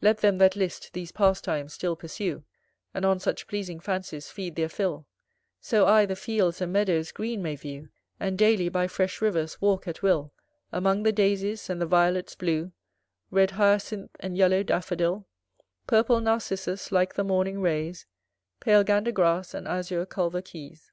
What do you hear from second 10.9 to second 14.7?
the daisies and the violets blue, Red hyacinth, and yellow